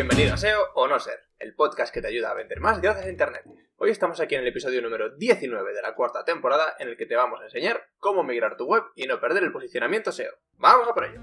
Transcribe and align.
Bienvenido 0.00 0.32
a 0.32 0.38
SEO 0.38 0.72
o 0.76 0.88
No 0.88 0.98
Ser, 0.98 1.20
el 1.38 1.54
podcast 1.54 1.92
que 1.92 2.00
te 2.00 2.08
ayuda 2.08 2.30
a 2.30 2.34
vender 2.34 2.58
más 2.58 2.80
gracias 2.80 3.04
a 3.04 3.10
Internet. 3.10 3.44
Hoy 3.76 3.90
estamos 3.90 4.18
aquí 4.18 4.34
en 4.34 4.40
el 4.40 4.46
episodio 4.46 4.80
número 4.80 5.14
19 5.14 5.74
de 5.74 5.82
la 5.82 5.94
cuarta 5.94 6.24
temporada 6.24 6.74
en 6.78 6.88
el 6.88 6.96
que 6.96 7.04
te 7.04 7.16
vamos 7.16 7.38
a 7.38 7.44
enseñar 7.44 7.86
cómo 7.98 8.24
migrar 8.24 8.56
tu 8.56 8.64
web 8.64 8.82
y 8.94 9.06
no 9.06 9.20
perder 9.20 9.42
el 9.42 9.52
posicionamiento 9.52 10.10
SEO. 10.10 10.32
¡Vamos 10.56 10.88
a 10.88 10.94
por 10.94 11.04
ello! 11.04 11.20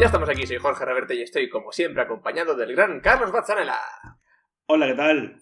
Ya 0.00 0.04
estamos 0.04 0.28
aquí, 0.28 0.46
soy 0.46 0.58
Jorge 0.58 0.84
Reverte 0.84 1.14
y 1.14 1.22
estoy 1.22 1.48
como 1.48 1.72
siempre 1.72 2.02
acompañado 2.02 2.56
del 2.56 2.76
gran 2.76 3.00
Carlos 3.00 3.32
Bazzanella. 3.32 3.80
Hola, 4.66 4.86
¿qué 4.88 4.94
tal? 4.94 5.40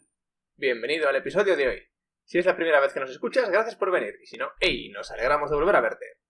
Bienvenido 0.55 1.09
al 1.09 1.17
episodio 1.17 1.57
de 1.57 1.67
hoy. 1.67 1.83
Si 2.23 2.39
es 2.39 2.47
la 2.47 2.55
primera 2.55 2.79
vez 2.79 2.93
que 2.93 3.01
nos 3.01 3.11
escuchas, 3.11 3.51
gracias 3.51 3.75
por 3.75 3.91
venir. 3.91 4.15
Y 4.23 4.27
si 4.27 4.37
no, 4.37 4.53
¡hey! 4.61 4.89
Nos 4.91 5.11
alegramos 5.11 5.51
de 5.51 5.57
volver 5.57 5.75
a 5.75 5.81
verte. 5.81 6.21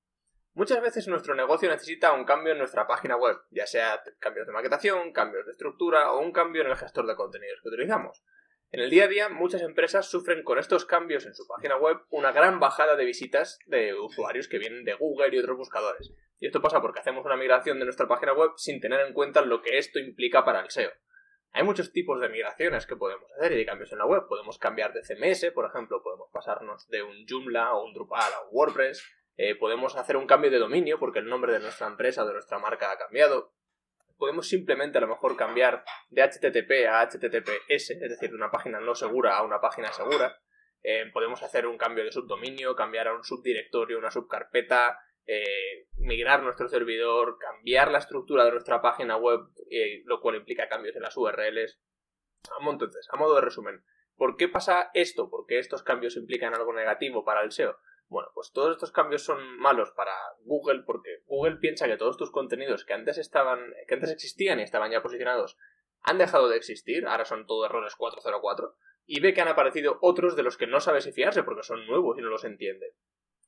Muchas 0.55 0.81
veces 0.81 1.09
nuestro 1.09 1.35
negocio 1.35 1.69
necesita 1.69 2.13
un 2.13 2.25
cambio 2.25 2.53
en 2.53 2.59
nuestra 2.59 2.87
página 2.87 3.17
web, 3.17 3.37
ya 3.51 3.67
sea 3.67 4.01
cambios 4.21 4.47
de 4.47 4.53
maquetación, 4.53 5.13
cambios 5.13 5.45
de 5.47 5.51
estructura 5.51 6.13
o 6.13 6.21
un 6.21 6.31
cambio 6.31 6.63
en 6.63 6.69
el 6.69 6.77
gestor 6.77 7.09
de 7.09 7.17
contenidos 7.17 7.61
que 7.61 7.71
utilizamos. 7.71 8.23
En 8.71 8.81
el 8.81 8.89
día 8.89 9.05
a 9.05 9.09
día, 9.09 9.29
muchas 9.29 9.63
empresas 9.63 10.09
sufren 10.09 10.45
con 10.45 10.61
estos 10.61 10.85
cambios 10.85 11.27
en 11.27 11.35
su 11.35 11.45
página 11.49 11.77
web 11.77 11.99
una 12.11 12.31
gran 12.31 12.61
bajada 12.61 12.95
de 12.95 13.05
visitas 13.05 13.59
de 13.67 13.95
usuarios 13.95 14.47
que 14.47 14.59
vienen 14.59 14.85
de 14.85 14.95
Google 14.95 15.35
y 15.35 15.39
otros 15.41 15.57
buscadores. 15.57 16.13
Y 16.39 16.47
esto 16.47 16.63
pasa 16.63 16.81
porque 16.81 17.01
hacemos 17.01 17.25
una 17.25 17.37
migración 17.37 17.81
de 17.81 17.87
nuestra 17.87 18.07
página 18.07 18.33
web 18.33 18.51
sin 18.57 18.81
tener 18.81 19.01
en 19.01 19.13
cuenta 19.13 19.43
lo 19.43 19.61
que 19.61 19.79
esto 19.79 19.99
implica 19.99 20.45
para 20.45 20.61
el 20.61 20.71
SEO. 20.71 20.93
Hay 21.51 21.65
muchos 21.65 21.93
tipos 21.93 22.21
de 22.21 22.29
migraciones 22.29 22.87
que 22.87 22.97
podemos 22.97 23.29
hacer 23.33 23.53
y 23.53 23.57
de 23.57 23.67
cambios 23.67 23.91
en 23.91 23.99
la 23.99 24.07
web. 24.07 24.27
Podemos 24.29 24.59
cambiar 24.59 24.93
de 24.93 25.03
CMS, 25.03 25.53
por 25.53 25.67
ejemplo, 25.67 26.01
podemos 26.03 26.29
pasarnos 26.33 26.87
de 26.89 27.03
un 27.03 27.27
Joomla 27.29 27.75
o 27.75 27.85
un 27.85 27.93
Drupal 27.93 28.33
a 28.33 28.43
un 28.43 28.49
WordPress, 28.53 29.05
eh, 29.37 29.57
podemos 29.57 29.97
hacer 29.97 30.17
un 30.17 30.27
cambio 30.27 30.51
de 30.51 30.59
dominio 30.59 30.99
porque 30.99 31.19
el 31.19 31.27
nombre 31.27 31.53
de 31.53 31.61
nuestra 31.61 31.87
empresa 31.87 32.23
o 32.23 32.27
de 32.27 32.35
nuestra 32.35 32.59
marca 32.59 32.91
ha 32.93 32.99
cambiado. 32.99 33.53
Podemos 34.17 34.49
simplemente 34.49 34.99
a 34.99 35.01
lo 35.01 35.09
mejor 35.09 35.37
cambiar 35.37 35.85
de 36.11 36.23
HTTP 36.23 36.87
a 36.89 37.03
HTTPS, 37.03 37.91
es 37.91 38.11
decir, 38.11 38.31
de 38.31 38.37
una 38.37 38.51
página 38.51 38.79
no 38.79 38.95
segura 38.95 39.37
a 39.37 39.43
una 39.43 39.61
página 39.61 39.93
segura. 39.93 40.41
Eh, 40.83 41.11
podemos 41.13 41.43
hacer 41.43 41.67
un 41.67 41.77
cambio 41.77 42.05
de 42.05 42.13
subdominio, 42.13 42.77
cambiar 42.77 43.09
a 43.09 43.15
un 43.15 43.25
subdirectorio, 43.25 43.99
una 43.99 44.11
subcarpeta, 44.11 45.01
eh, 45.27 45.89
migrar 45.97 46.43
nuestro 46.43 46.69
servidor, 46.69 47.39
cambiar 47.39 47.91
la 47.91 47.99
estructura 47.99 48.45
de 48.45 48.53
nuestra 48.53 48.81
página 48.83 49.17
web, 49.17 49.41
lo 50.05 50.21
cual 50.21 50.37
implica 50.37 50.69
cambios 50.69 50.95
en 50.95 51.03
las 51.03 51.17
URLs. 51.17 51.81
Entonces, 52.71 53.09
a 53.11 53.17
modo 53.17 53.35
de 53.35 53.41
resumen, 53.41 53.83
¿por 54.17 54.37
qué 54.37 54.49
pasa 54.49 54.91
esto? 54.95 55.31
¿Por 55.31 55.47
qué 55.47 55.59
estos 55.59 55.83
cambios 55.83 56.17
implican 56.17 56.55
algo 56.55 56.73
negativo 56.73 57.25
para 57.25 57.43
el 57.43 57.51
SEO? 57.51 57.79
Bueno, 58.15 58.31
pues 58.33 58.53
todos 58.53 58.71
estos 58.71 58.93
cambios 58.93 59.25
son 59.25 59.59
malos 59.59 59.91
para 59.91 60.13
Google 60.45 60.85
porque 60.87 61.25
Google 61.27 61.57
piensa 61.57 61.89
que 61.89 61.97
todos 61.97 62.17
tus 62.17 62.31
contenidos 62.31 62.85
que 62.85 62.93
antes 62.93 63.19
estaban, 63.19 63.75
que 63.89 63.95
antes 63.95 64.13
existían 64.13 64.61
y 64.61 64.63
estaban 64.63 64.93
ya 64.93 65.03
posicionados 65.03 65.59
han 66.03 66.19
dejado 66.19 66.49
de 66.49 66.57
existir, 66.57 67.09
ahora 67.09 67.25
son 67.25 67.45
todos 67.45 67.69
errores 67.69 67.97
404, 67.97 68.77
y 69.07 69.19
ve 69.19 69.35
que 69.35 69.41
han 69.41 69.49
aparecido 69.49 69.99
otros 70.01 70.37
de 70.37 70.45
los 70.45 70.57
que 70.57 70.69
no 70.69 70.79
sabe 70.79 71.01
si 71.01 71.11
fiarse 71.11 71.43
porque 71.43 71.65
son 71.65 71.89
nuevos 71.89 72.17
y 72.17 72.23
no 72.23 72.29
los 72.29 72.45
entiende. 72.45 72.95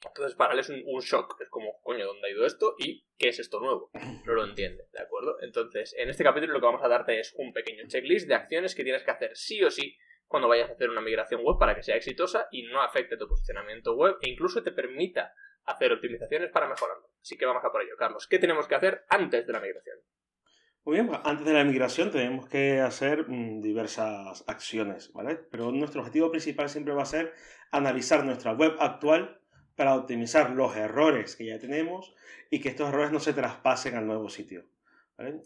Entonces 0.05 0.35
para 0.35 0.55
él 0.55 0.59
es 0.59 0.69
un, 0.69 0.83
un, 0.85 1.01
shock, 1.01 1.41
es 1.41 1.49
como, 1.49 1.81
coño, 1.83 2.05
¿dónde 2.05 2.27
ha 2.27 2.33
ido 2.33 2.45
esto? 2.45 2.75
¿Y 2.77 3.07
qué 3.17 3.29
es 3.29 3.39
esto 3.39 3.61
nuevo? 3.61 3.93
No 4.25 4.33
lo 4.33 4.45
entiende, 4.45 4.89
¿de 4.91 5.01
acuerdo? 5.01 5.37
Entonces, 5.43 5.95
en 5.97 6.09
este 6.09 6.25
capítulo 6.25 6.55
lo 6.55 6.59
que 6.59 6.67
vamos 6.67 6.83
a 6.83 6.89
darte 6.89 7.21
es 7.21 7.37
un 7.39 7.53
pequeño 7.53 7.85
checklist 7.87 8.27
de 8.27 8.35
acciones 8.35 8.75
que 8.75 8.83
tienes 8.83 9.05
que 9.05 9.13
hacer 9.13 9.37
sí 9.37 9.63
o 9.63 9.71
sí 9.71 9.97
cuando 10.27 10.49
vayas 10.49 10.71
a 10.71 10.73
hacer 10.73 10.91
una 10.91 11.01
migración 11.01 11.43
web 11.45 11.57
para 11.59 11.75
que 11.75 11.83
sea 11.83 11.97
exitosa 11.97 12.49
y 12.51 12.65
no 12.65 12.83
afecte 12.83 13.17
tu 13.17 13.29
posicionamiento 13.29 13.95
web 13.95 14.17
e 14.21 14.31
incluso 14.31 14.63
te 14.63 14.73
permita 14.73 15.33
hacer 15.65 15.93
optimizaciones 15.93 16.51
para 16.51 16.69
mejorarlo. 16.69 17.11
Así 17.21 17.37
que 17.37 17.47
vamos 17.47 17.65
a 17.65 17.71
por 17.71 17.83
ello, 17.83 17.97
Carlos. 17.99 18.27
¿Qué 18.27 18.39
tenemos 18.39 18.67
que 18.67 18.75
hacer 18.75 19.05
antes 19.09 19.47
de 19.47 19.53
la 19.53 19.61
migración? 19.61 19.99
Muy 20.85 20.95
bien, 20.95 21.09
pues 21.09 21.21
antes 21.25 21.45
de 21.45 21.53
la 21.53 21.65
migración 21.65 22.13
tenemos 22.13 22.49
que 22.49 22.81
hacer 22.81 23.29
mm, 23.29 23.61
diversas 23.61 24.45
acciones, 24.47 25.13
¿vale? 25.13 25.35
Pero 25.51 25.73
nuestro 25.73 26.01
objetivo 26.01 26.31
principal 26.31 26.69
siempre 26.69 26.95
va 26.95 27.03
a 27.03 27.07
ser 27.07 27.35
analizar 27.73 28.25
nuestra 28.25 28.53
web 28.53 28.77
actual 28.79 29.41
para 29.75 29.97
optimizar 29.97 30.51
los 30.51 30.77
errores 30.77 31.35
que 31.35 31.47
ya 31.47 31.59
tenemos 31.59 32.15
y 32.51 32.61
que 32.61 32.69
estos 32.69 32.89
errores 32.89 33.11
no 33.11 33.19
se 33.19 33.33
traspasen 33.33 33.97
al 33.97 34.07
nuevo 34.07 34.29
sitio. 34.29 34.65
¿vale? 35.19 35.43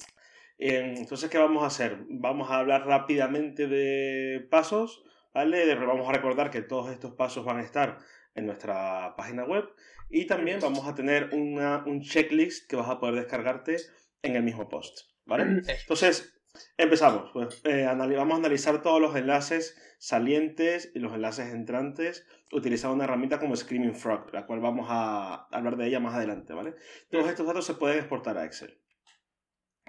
Entonces, 0.62 1.30
¿qué 1.30 1.38
vamos 1.38 1.62
a 1.62 1.68
hacer? 1.68 2.04
Vamos 2.08 2.50
a 2.50 2.58
hablar 2.58 2.86
rápidamente 2.86 3.66
de 3.66 4.46
pasos, 4.50 5.02
¿vale? 5.32 5.74
Vamos 5.74 6.06
a 6.06 6.12
recordar 6.12 6.50
que 6.50 6.60
todos 6.60 6.90
estos 6.90 7.14
pasos 7.14 7.46
van 7.46 7.58
a 7.58 7.62
estar 7.62 7.98
en 8.34 8.44
nuestra 8.44 9.14
página 9.16 9.44
web 9.44 9.64
y 10.10 10.26
también 10.26 10.60
vamos 10.60 10.86
a 10.86 10.94
tener 10.94 11.30
una, 11.32 11.82
un 11.86 12.02
checklist 12.02 12.68
que 12.68 12.76
vas 12.76 12.90
a 12.90 13.00
poder 13.00 13.14
descargarte 13.14 13.76
en 14.22 14.36
el 14.36 14.42
mismo 14.42 14.68
post, 14.68 15.08
¿vale? 15.24 15.62
Entonces, 15.66 16.38
empezamos. 16.76 17.30
Pues, 17.32 17.62
eh, 17.64 17.86
vamos 17.86 18.34
a 18.34 18.36
analizar 18.36 18.82
todos 18.82 19.00
los 19.00 19.16
enlaces 19.16 19.80
salientes 19.98 20.92
y 20.94 20.98
los 20.98 21.14
enlaces 21.14 21.54
entrantes 21.54 22.26
utilizando 22.52 22.94
una 22.94 23.04
herramienta 23.04 23.38
como 23.38 23.56
Screaming 23.56 23.94
Frog, 23.94 24.34
la 24.34 24.44
cual 24.44 24.60
vamos 24.60 24.88
a 24.90 25.46
hablar 25.52 25.78
de 25.78 25.86
ella 25.86 26.00
más 26.00 26.14
adelante, 26.14 26.52
¿vale? 26.52 26.74
Todos 27.10 27.30
estos 27.30 27.46
datos 27.46 27.64
se 27.64 27.74
pueden 27.74 27.98
exportar 27.98 28.36
a 28.36 28.44
Excel. 28.44 28.79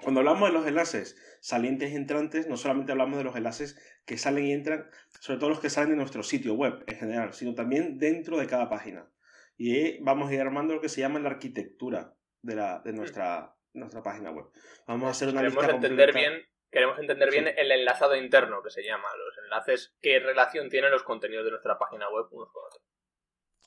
Cuando 0.01 0.19
hablamos 0.19 0.50
de 0.50 0.53
los 0.53 0.67
enlaces 0.67 1.17
salientes 1.41 1.91
y 1.91 1.95
entrantes, 1.95 2.47
no 2.47 2.57
solamente 2.57 2.91
hablamos 2.91 3.17
de 3.17 3.23
los 3.23 3.35
enlaces 3.35 3.79
que 4.06 4.17
salen 4.17 4.45
y 4.45 4.53
entran, 4.53 4.89
sobre 5.19 5.39
todo 5.39 5.50
los 5.50 5.59
que 5.59 5.69
salen 5.69 5.91
de 5.91 5.95
nuestro 5.97 6.23
sitio 6.23 6.53
web 6.53 6.84
en 6.88 6.97
general, 6.97 7.34
sino 7.34 7.53
también 7.53 7.97
dentro 7.97 8.38
de 8.38 8.47
cada 8.47 8.69
página. 8.69 9.09
Y 9.57 10.01
vamos 10.03 10.29
a 10.29 10.34
ir 10.34 10.41
armando 10.41 10.73
lo 10.73 10.81
que 10.81 10.89
se 10.89 11.01
llama 11.01 11.19
la 11.19 11.29
arquitectura 11.29 12.16
de, 12.41 12.56
la, 12.56 12.81
de 12.84 12.94
nuestra, 12.94 13.56
nuestra 13.73 14.01
página 14.01 14.31
web. 14.31 14.45
Vamos 14.88 15.07
a 15.07 15.12
hacer 15.12 15.29
una 15.29 15.41
queremos 15.41 15.69
entender 15.69 16.13
bien 16.13 16.45
Queremos 16.72 16.97
entender 17.00 17.29
bien 17.29 17.53
el 17.57 17.69
enlazado 17.69 18.16
interno 18.16 18.63
que 18.63 18.69
se 18.69 18.81
llama, 18.81 19.09
los 19.18 19.38
enlaces, 19.44 19.94
qué 20.01 20.19
relación 20.19 20.69
tienen 20.69 20.89
los 20.89 21.03
contenidos 21.03 21.44
de 21.44 21.51
nuestra 21.51 21.78
página 21.78 22.09
web 22.09 22.28
unos 22.31 22.50
con 22.53 22.63
otros. 22.66 22.81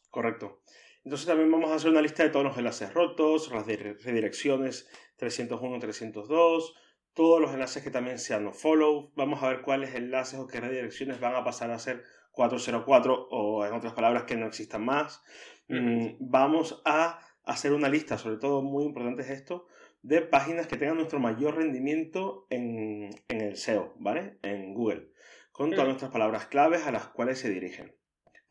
Correcto. 0.08 0.62
Entonces 1.04 1.26
también 1.26 1.50
vamos 1.50 1.70
a 1.70 1.74
hacer 1.74 1.90
una 1.90 2.00
lista 2.00 2.22
de 2.22 2.30
todos 2.30 2.46
los 2.46 2.56
enlaces 2.56 2.94
rotos, 2.94 3.50
las 3.52 3.66
redirecciones 3.66 4.88
301, 5.16 5.78
302, 5.78 6.74
todos 7.12 7.40
los 7.40 7.52
enlaces 7.52 7.82
que 7.82 7.90
también 7.90 8.18
sean 8.18 8.44
no 8.44 8.52
follow. 8.52 9.12
Vamos 9.14 9.42
a 9.42 9.48
ver 9.48 9.60
cuáles 9.60 9.94
enlaces 9.94 10.38
o 10.40 10.46
qué 10.46 10.60
redirecciones 10.60 11.20
van 11.20 11.34
a 11.34 11.44
pasar 11.44 11.70
a 11.70 11.78
ser 11.78 12.02
404 12.32 13.28
o 13.30 13.66
en 13.66 13.74
otras 13.74 13.92
palabras 13.92 14.24
que 14.24 14.36
no 14.36 14.46
existan 14.46 14.84
más. 14.84 15.22
Mm, 15.68 16.16
vamos 16.20 16.80
a 16.86 17.20
hacer 17.44 17.74
una 17.74 17.90
lista, 17.90 18.16
sobre 18.16 18.38
todo 18.38 18.62
muy 18.62 18.84
importante 18.84 19.22
es 19.22 19.30
esto, 19.30 19.66
de 20.00 20.22
páginas 20.22 20.66
que 20.66 20.78
tengan 20.78 20.96
nuestro 20.96 21.18
mayor 21.18 21.56
rendimiento 21.56 22.46
en, 22.48 23.10
en 23.28 23.40
el 23.42 23.56
SEO, 23.56 23.94
¿vale? 23.98 24.38
En 24.42 24.72
Google, 24.72 25.10
con 25.52 25.70
todas 25.70 25.86
nuestras 25.86 26.10
palabras 26.10 26.46
claves 26.46 26.86
a 26.86 26.92
las 26.92 27.08
cuales 27.08 27.38
se 27.38 27.50
dirigen. 27.50 27.94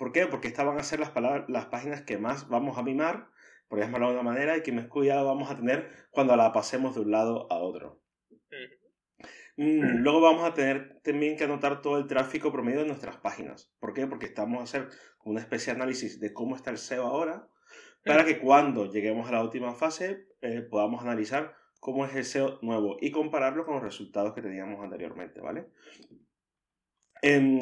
¿Por 0.03 0.11
qué? 0.11 0.27
Porque 0.27 0.49
estas 0.49 0.65
van 0.65 0.77
a 0.77 0.83
ser 0.83 0.99
las, 0.99 1.13
las 1.47 1.67
páginas 1.67 2.01
que 2.01 2.17
más 2.17 2.49
vamos 2.49 2.77
a 2.77 2.83
mimar, 2.83 3.29
por 3.69 3.79
llamarlo 3.79 4.07
de 4.07 4.15
una 4.15 4.23
manera, 4.23 4.57
y 4.57 4.61
que 4.61 4.73
más 4.73 4.87
cuidado 4.87 5.25
vamos 5.25 5.49
a 5.49 5.55
tener 5.55 5.87
cuando 6.11 6.35
la 6.35 6.51
pasemos 6.51 6.93
de 6.95 7.01
un 7.03 7.11
lado 7.11 7.49
a 7.49 7.59
otro. 7.59 8.01
Mm, 9.55 10.01
luego 10.01 10.19
vamos 10.19 10.43
a 10.43 10.53
tener 10.53 10.99
también 11.03 11.37
que 11.37 11.45
anotar 11.45 11.81
todo 11.81 11.97
el 11.97 12.07
tráfico 12.07 12.51
promedio 12.51 12.81
de 12.81 12.87
nuestras 12.87 13.15
páginas. 13.15 13.71
¿Por 13.79 13.93
qué? 13.93 14.05
Porque 14.05 14.25
estamos 14.25 14.59
a 14.59 14.63
hacer 14.63 14.89
una 15.23 15.39
especie 15.39 15.71
de 15.71 15.79
análisis 15.79 16.19
de 16.19 16.33
cómo 16.33 16.57
está 16.57 16.69
el 16.71 16.79
SEO 16.79 17.05
ahora, 17.05 17.47
para 18.03 18.25
que 18.25 18.39
cuando 18.39 18.91
lleguemos 18.91 19.29
a 19.29 19.31
la 19.31 19.41
última 19.41 19.73
fase 19.73 20.27
eh, 20.41 20.63
podamos 20.69 21.01
analizar 21.01 21.55
cómo 21.79 22.05
es 22.05 22.13
el 22.13 22.25
SEO 22.25 22.59
nuevo 22.61 22.97
y 22.99 23.09
compararlo 23.11 23.63
con 23.63 23.75
los 23.75 23.83
resultados 23.83 24.33
que 24.33 24.41
teníamos 24.41 24.83
anteriormente, 24.83 25.39
¿vale? 25.39 25.69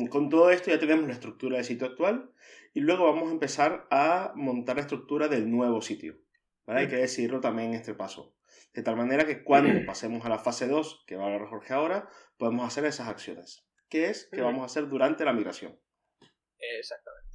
Con 0.10 0.30
todo 0.30 0.50
esto 0.50 0.72
ya 0.72 0.80
tenemos 0.80 1.06
la 1.06 1.14
estructura 1.14 1.58
del 1.58 1.66
sitio 1.66 1.86
actual 1.86 2.32
y 2.74 2.80
luego 2.80 3.06
vamos 3.06 3.30
a 3.30 3.34
empezar 3.34 3.86
a 3.92 4.34
montar 4.36 4.78
la 4.78 4.82
estructura 4.82 5.28
del 5.28 5.52
nuevo 5.52 5.82
sitio. 5.82 6.18
Hay 6.66 6.88
que 6.88 6.96
decirlo 6.96 7.42
también 7.42 7.70
en 7.70 7.76
este 7.76 7.94
paso. 7.94 8.36
De 8.74 8.82
tal 8.82 8.96
manera 8.96 9.26
que 9.26 9.44
cuando 9.44 9.86
pasemos 9.86 10.26
a 10.26 10.30
la 10.30 10.40
fase 10.40 10.68
2, 10.68 11.04
que 11.06 11.16
va 11.16 11.24
a 11.24 11.26
hablar 11.28 11.48
Jorge 11.48 11.74
ahora, 11.74 12.10
podemos 12.38 12.66
hacer 12.66 12.86
esas 12.86 13.08
acciones. 13.08 13.68
¿Qué 13.90 14.06
es? 14.06 14.30
Que 14.32 14.42
vamos 14.42 14.62
a 14.64 14.66
hacer 14.66 14.88
durante 14.88 15.26
la 15.26 15.34
migración. 15.34 15.80
Exactamente. 16.58 17.30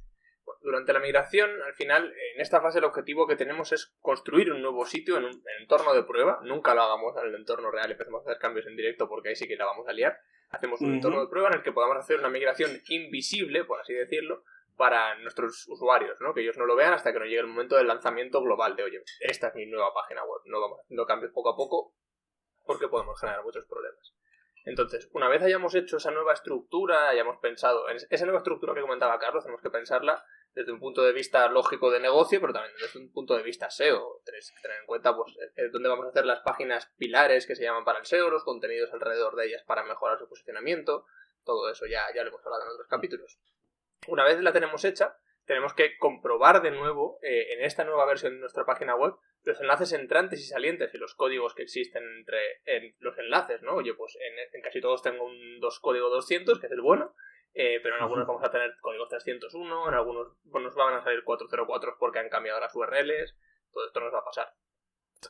durante 0.61 0.91
la 0.91 0.99
migración, 0.99 1.49
al 1.61 1.75
final, 1.75 2.13
en 2.33 2.41
esta 2.41 2.61
fase 2.61 2.79
el 2.79 2.85
objetivo 2.85 3.27
que 3.27 3.35
tenemos 3.35 3.71
es 3.71 3.95
construir 3.99 4.51
un 4.51 4.61
nuevo 4.61 4.85
sitio 4.85 5.17
en 5.17 5.25
un 5.25 5.43
entorno 5.61 5.93
de 5.93 6.03
prueba. 6.03 6.39
Nunca 6.43 6.73
lo 6.73 6.81
hagamos 6.81 7.15
en 7.21 7.29
el 7.29 7.35
entorno 7.35 7.71
real 7.71 7.89
y 7.89 7.91
empecemos 7.93 8.25
a 8.25 8.31
hacer 8.31 8.41
cambios 8.41 8.65
en 8.67 8.75
directo 8.75 9.07
porque 9.07 9.29
ahí 9.29 9.35
sí 9.35 9.47
que 9.47 9.55
la 9.55 9.65
vamos 9.65 9.87
a 9.87 9.93
liar 9.93 10.17
hacemos 10.49 10.81
un 10.81 10.95
entorno 10.95 11.21
de 11.21 11.27
prueba 11.27 11.49
en 11.49 11.55
el 11.55 11.63
que 11.63 11.71
podamos 11.71 11.97
hacer 11.97 12.19
una 12.19 12.29
migración 12.29 12.71
invisible, 12.87 13.65
por 13.65 13.79
así 13.79 13.93
decirlo, 13.93 14.43
para 14.75 15.15
nuestros 15.19 15.67
usuarios, 15.67 16.19
¿no? 16.21 16.33
Que 16.33 16.41
ellos 16.41 16.57
no 16.57 16.65
lo 16.65 16.75
vean 16.75 16.93
hasta 16.93 17.11
que 17.11 17.19
no 17.19 17.25
llegue 17.25 17.39
el 17.39 17.47
momento 17.47 17.75
del 17.75 17.87
lanzamiento 17.87 18.41
global 18.41 18.75
de, 18.75 18.83
oye, 18.83 19.03
esta 19.19 19.47
es 19.47 19.55
mi 19.55 19.65
nueva 19.65 19.93
página 19.93 20.23
web, 20.23 20.41
no 20.45 20.61
vamos 20.61 20.79
haciendo 20.81 21.05
cambios 21.05 21.31
poco 21.33 21.49
a 21.49 21.55
poco 21.55 21.93
porque 22.65 22.87
podemos 22.87 23.19
generar 23.19 23.43
muchos 23.43 23.65
problemas. 23.65 24.13
Entonces, 24.65 25.09
una 25.13 25.29
vez 25.29 25.41
hayamos 25.41 25.73
hecho 25.75 25.97
esa 25.97 26.11
nueva 26.11 26.33
estructura, 26.33 27.09
hayamos 27.09 27.37
pensado 27.37 27.89
en 27.89 27.97
esa 28.09 28.25
nueva 28.25 28.39
estructura 28.39 28.73
que 28.73 28.81
comentaba 28.81 29.17
Carlos, 29.17 29.43
tenemos 29.43 29.61
que 29.61 29.69
pensarla 29.69 30.23
desde 30.57 30.71
un 30.71 30.79
punto 30.79 31.03
de 31.03 31.13
vista 31.13 31.47
lógico 31.49 31.91
de 31.91 31.99
negocio, 31.99 32.41
pero 32.41 32.51
también 32.51 32.73
desde 32.81 32.99
un 32.99 33.11
punto 33.11 33.37
de 33.37 33.43
vista 33.43 33.69
SEO. 33.69 34.21
Tenéis 34.25 34.51
que 34.51 34.61
tener 34.61 34.79
en 34.79 34.87
cuenta 34.87 35.15
pues, 35.15 35.37
dónde 35.71 35.87
vamos 35.87 36.07
a 36.07 36.09
hacer 36.09 36.25
las 36.25 36.39
páginas 36.39 36.91
pilares 36.97 37.45
que 37.45 37.55
se 37.55 37.63
llaman 37.63 37.85
para 37.85 37.99
el 37.99 38.05
SEO, 38.05 38.31
los 38.31 38.43
contenidos 38.43 38.91
alrededor 38.91 39.35
de 39.35 39.45
ellas 39.45 39.63
para 39.67 39.83
mejorar 39.83 40.17
su 40.17 40.27
posicionamiento. 40.27 41.05
Todo 41.45 41.69
eso 41.69 41.85
ya, 41.85 42.05
ya 42.15 42.23
lo 42.23 42.29
hemos 42.29 42.43
hablado 42.43 42.63
en 42.63 42.69
otros 42.69 42.87
capítulos. 42.87 43.39
Una 44.07 44.23
vez 44.23 44.41
la 44.41 44.51
tenemos 44.51 44.83
hecha, 44.83 45.15
tenemos 45.45 45.75
que 45.75 45.97
comprobar 45.99 46.63
de 46.63 46.71
nuevo 46.71 47.19
eh, 47.21 47.53
en 47.53 47.63
esta 47.63 47.83
nueva 47.83 48.05
versión 48.05 48.33
de 48.33 48.39
nuestra 48.39 48.65
página 48.65 48.95
web 48.95 49.13
los 49.43 49.61
enlaces 49.61 49.93
entrantes 49.93 50.41
y 50.41 50.43
salientes 50.43 50.93
y 50.93 50.97
los 50.97 51.15
códigos 51.15 51.55
que 51.55 51.63
existen 51.63 52.03
entre 52.17 52.61
los 52.99 53.17
enlaces, 53.17 53.61
¿no? 53.61 53.75
Oye, 53.75 53.93
pues 53.93 54.17
en, 54.19 54.61
casi 54.61 54.81
todos 54.81 55.01
tengo 55.01 55.23
un 55.23 55.59
dos 55.59 55.79
código 55.79 56.09
200, 56.09 56.59
que 56.59 56.65
es 56.65 56.71
el 56.73 56.81
bueno, 56.81 57.15
eh, 57.59 57.79
pero 57.81 57.95
en 57.95 58.03
algunos 58.03 58.27
vamos 58.27 58.43
a 58.43 58.51
tener 58.51 58.75
códigos 58.79 59.09
301, 59.09 59.87
en 59.87 59.93
algunos 59.95 60.27
nos 60.45 60.75
van 60.75 60.93
a 60.93 61.03
salir 61.03 61.23
404 61.23 61.97
porque 61.97 62.19
han 62.19 62.29
cambiado 62.29 62.59
las 62.59 62.75
URLs, 62.75 63.35
todo 63.71 63.87
esto 63.87 63.99
nos 63.99 64.13
va 64.13 64.19
a 64.19 64.25
pasar. 64.25 64.53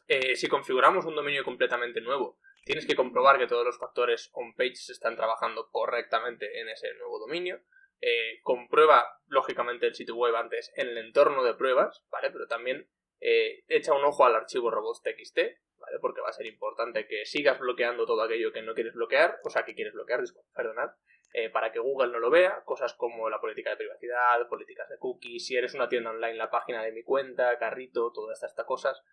Eh, 0.09 0.35
si 0.35 0.49
configuramos 0.49 1.05
un 1.05 1.15
dominio 1.15 1.45
completamente 1.45 2.01
nuevo, 2.01 2.37
tienes 2.65 2.85
que 2.85 2.97
comprobar 2.97 3.37
que 3.37 3.47
todos 3.47 3.63
los 3.63 3.79
factores 3.79 4.29
on-page 4.33 4.91
están 4.91 5.15
trabajando 5.15 5.69
correctamente 5.71 6.59
en 6.59 6.67
ese 6.67 6.93
nuevo 6.95 7.17
dominio. 7.17 7.61
Eh, 8.01 8.41
comprueba, 8.43 9.07
lógicamente, 9.27 9.87
el 9.87 9.95
sitio 9.95 10.17
web 10.17 10.35
antes 10.35 10.73
en 10.75 10.89
el 10.89 10.97
entorno 10.97 11.45
de 11.45 11.53
pruebas, 11.53 12.03
¿vale? 12.11 12.29
Pero 12.29 12.47
también 12.47 12.89
echa 13.19 13.93
un 13.93 14.03
ojo 14.03 14.25
al 14.25 14.35
archivo 14.35 14.69
robots.txt, 14.69 15.37
¿vale? 15.77 15.99
Porque 16.01 16.19
va 16.19 16.27
a 16.27 16.33
ser 16.33 16.45
importante 16.45 17.07
que 17.07 17.25
sigas 17.25 17.57
bloqueando 17.57 18.05
todo 18.05 18.21
aquello 18.21 18.51
que 18.51 18.63
no 18.63 18.73
quieres 18.73 18.95
bloquear, 18.95 19.39
o 19.45 19.49
sea, 19.49 19.63
que 19.63 19.73
quieres 19.73 19.93
bloquear, 19.93 20.21
perdonad, 20.53 20.89
eh, 21.33 21.49
para 21.49 21.71
que 21.71 21.79
Google 21.79 22.11
no 22.11 22.19
lo 22.19 22.29
vea, 22.29 22.63
cosas 22.63 22.93
como 22.93 23.29
la 23.29 23.39
política 23.39 23.71
de 23.71 23.77
privacidad, 23.77 24.47
políticas 24.47 24.89
de 24.89 24.97
cookies, 24.97 25.45
si 25.45 25.55
eres 25.55 25.73
una 25.73 25.89
tienda 25.89 26.11
online, 26.11 26.35
la 26.35 26.49
página 26.49 26.81
de 26.83 26.91
mi 26.91 27.03
cuenta, 27.03 27.57
carrito, 27.59 28.11
todas 28.13 28.41
estas, 28.41 28.65
cosas, 28.65 29.03